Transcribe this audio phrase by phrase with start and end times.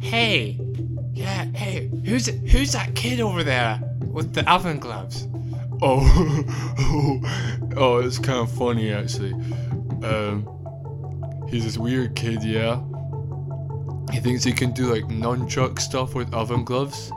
[0.00, 0.58] Hey,
[1.12, 5.26] yeah, hey, who's who's that kid over there with the oven gloves?
[5.80, 6.44] Oh,
[6.78, 7.20] oh,
[7.76, 9.32] oh, it's kind of funny actually.
[10.04, 10.46] Um,
[11.48, 12.80] he's this weird kid, yeah.
[14.12, 17.10] He thinks he can do like nunchuck stuff with oven gloves.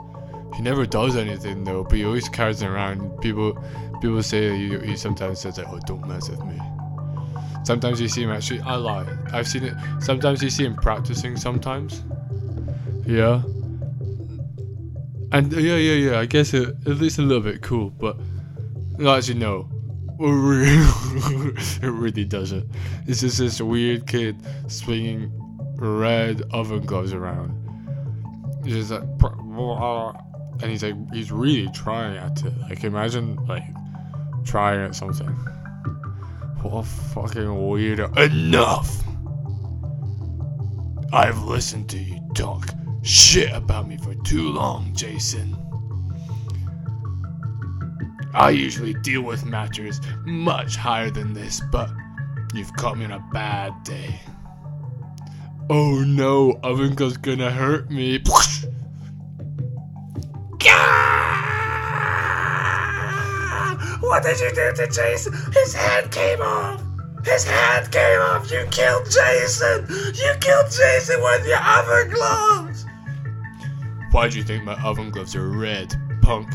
[0.54, 3.20] He never does anything though, but he always carries around.
[3.20, 3.62] People,
[4.00, 6.60] people say he, he sometimes says like, "Oh, don't mess with me."
[7.66, 8.60] Sometimes you see him actually.
[8.60, 9.04] I lie.
[9.32, 9.74] I've seen it.
[9.98, 11.36] Sometimes you see him practicing.
[11.36, 12.04] Sometimes.
[13.04, 13.42] Yeah.
[15.32, 16.20] And yeah, yeah, yeah.
[16.20, 18.16] I guess it, at least a little bit cool, but
[18.98, 19.68] no, you know,
[20.20, 22.70] it really doesn't.
[23.08, 24.36] It's just this weird kid
[24.68, 25.32] swinging
[25.74, 27.50] red oven gloves around.
[28.64, 29.02] He's just like,
[30.62, 32.56] and he's like, he's really trying at it.
[32.60, 33.64] Like, imagine like
[34.44, 35.36] trying at something.
[36.66, 38.18] What fucking weirdo.
[38.18, 39.04] Enough!
[41.12, 42.68] I've listened to you talk
[43.02, 45.56] shit about me for too long, Jason.
[48.34, 51.88] I usually deal with matters much higher than this, but
[52.52, 54.20] you've caught me on a bad day.
[55.70, 58.20] Oh no, Ovenka's gonna hurt me.
[64.16, 65.34] What did you do to Jason?
[65.52, 66.82] His hand came off!
[67.22, 68.50] His hand came off!
[68.50, 69.86] You killed Jason!
[69.90, 72.86] You killed Jason with your oven gloves!
[74.12, 76.48] Why do you think my oven gloves are red, punk?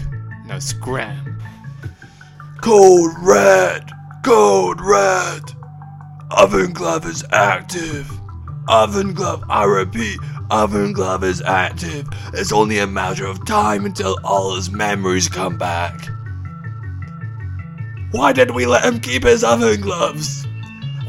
[0.47, 1.39] Now scram.
[2.61, 3.91] Code red!
[4.23, 5.43] Code red!
[6.31, 8.09] Oven glove is active!
[8.69, 10.17] Oven glove, I repeat,
[10.49, 12.07] oven glove is active.
[12.33, 16.09] It's only a matter of time until all his memories come back.
[18.11, 20.45] Why did we let him keep his oven gloves?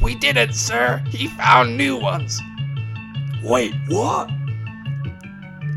[0.00, 1.02] We didn't, sir.
[1.08, 2.40] He found new ones.
[3.42, 4.30] Wait, what?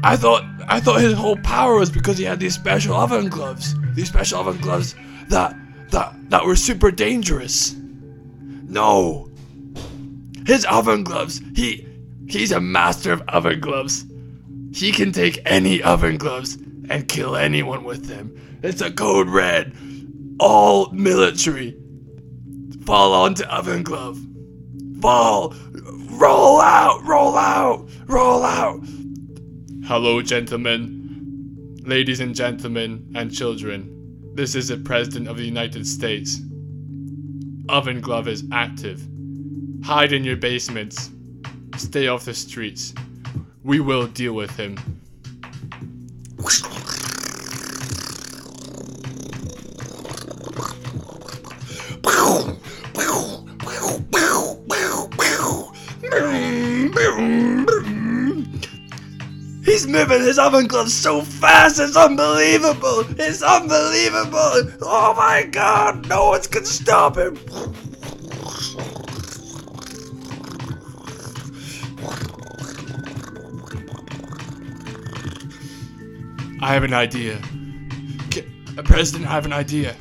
[0.03, 3.75] I thought I thought his whole power was because he had these special oven gloves.
[3.95, 4.95] These special oven gloves
[5.30, 5.55] that
[5.89, 7.75] that that were super dangerous.
[8.67, 9.30] No.
[10.45, 11.41] His oven gloves.
[11.55, 11.87] He
[12.27, 14.05] he's a master of oven gloves.
[14.71, 16.58] He can take any oven gloves
[16.89, 18.59] and kill anyone with them.
[18.61, 19.73] It's a code red.
[20.39, 21.77] All military.
[22.85, 24.19] Fall onto oven glove.
[25.01, 25.53] Fall.
[26.11, 27.03] Roll out.
[27.05, 27.89] Roll out.
[28.07, 28.81] Roll out.
[29.85, 34.31] Hello, gentlemen, ladies and gentlemen, and children.
[34.33, 36.41] This is the President of the United States.
[37.69, 39.07] Oven Glove is active.
[39.83, 41.11] Hide in your basements.
[41.77, 42.93] Stay off the streets.
[43.63, 44.77] We will deal with him.
[59.85, 63.05] He's moving his oven gloves so fast, it's unbelievable!
[63.19, 64.73] It's unbelievable!
[64.81, 67.37] Oh my god, no one can stop him!
[76.61, 77.39] I have an idea.
[78.77, 79.93] Uh, President, I have an idea.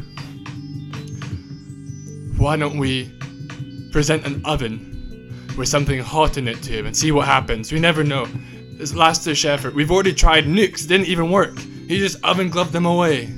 [2.39, 3.13] Why don't we
[3.93, 7.71] present an oven with something hot in it to him and see what happens?
[7.71, 8.27] We never know.
[8.77, 9.75] This last dish effort.
[9.75, 11.59] We've already tried nukes, didn't even work.
[11.59, 13.33] He just oven gloved them away.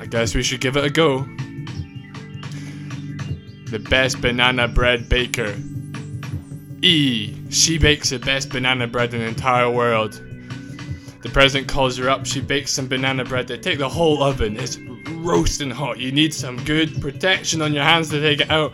[0.00, 1.26] I guess we should give it a go.
[3.70, 5.54] The best banana bread baker.
[6.80, 7.34] E.
[7.50, 10.22] She bakes the best banana bread in the entire world.
[11.22, 12.24] The president calls her up.
[12.24, 13.48] She bakes some banana bread.
[13.48, 14.56] They take the whole oven.
[14.56, 15.98] It's roasting hot.
[15.98, 18.72] You need some good protection on your hands to take it out.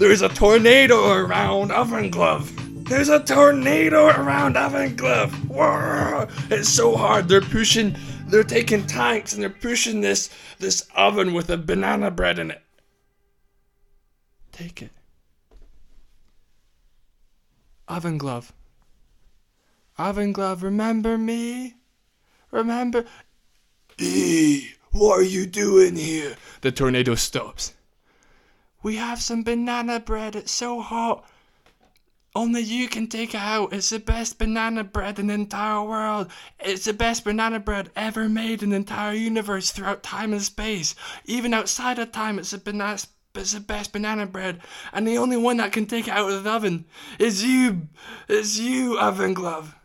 [0.00, 2.50] There's a tornado around Oven Glove!
[2.88, 5.30] There's a tornado around Oven Glove!
[5.46, 6.26] Whoa.
[6.48, 7.28] It's so hard.
[7.28, 7.94] They're pushing,
[8.26, 12.62] they're taking tanks and they're pushing this this oven with a banana bread in it.
[14.52, 14.90] Take it.
[17.86, 18.54] Oven glove.
[19.98, 21.74] Oven glove, remember me?
[22.50, 23.04] Remember?
[23.98, 26.36] E, what are you doing here?
[26.62, 27.74] The tornado stops.
[28.82, 30.36] We have some banana bread.
[30.36, 31.24] It's so hot.
[32.34, 33.72] Only you can take it out.
[33.72, 36.30] It's the best banana bread in the entire world.
[36.60, 40.94] It's the best banana bread ever made in the entire universe throughout time and space.
[41.24, 42.98] Even outside of time, it's the banana.
[43.34, 44.60] It's the best banana bread,
[44.92, 46.84] and the only one that can take it out of the oven
[47.18, 47.88] is you.
[48.28, 49.76] It's you, Oven Glove.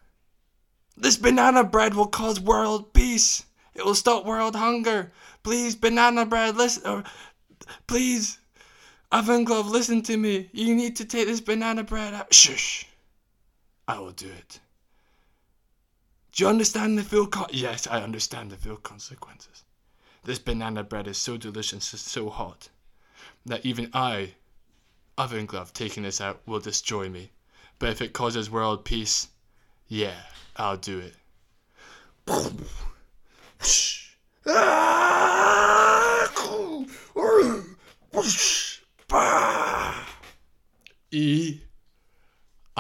[0.97, 3.45] This banana bread will cause world peace.
[3.75, 5.12] It will stop world hunger.
[5.44, 7.03] Please, banana bread, listen.
[7.86, 8.39] Please.
[9.12, 10.50] Oven Glove, listen to me.
[10.52, 12.34] You need to take this banana bread out.
[12.34, 12.88] Shush.
[13.88, 14.60] I will do it.
[16.31, 19.63] Do you understand the full con- Yes, I understand the full consequences.
[20.24, 22.69] This banana bread is so delicious and so hot
[23.46, 24.34] that even I,
[25.18, 27.31] Oven Glove, taking this out will destroy me.
[27.80, 29.30] But if it causes world peace,
[29.88, 30.19] yeah,
[30.57, 31.16] I'll do it.
[34.48, 34.52] E,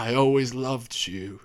[0.05, 1.41] I always loved you.